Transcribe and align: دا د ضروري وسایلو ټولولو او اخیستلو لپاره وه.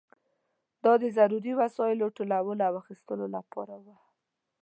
دا 0.83 0.93
د 1.01 1.03
ضروري 1.17 1.51
وسایلو 1.61 2.13
ټولولو 2.17 2.61
او 2.69 2.73
اخیستلو 2.81 3.25
لپاره 3.35 3.75
وه. 3.83 3.95